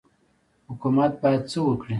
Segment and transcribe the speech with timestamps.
[0.69, 1.89] حکومت باید څه وکړي؟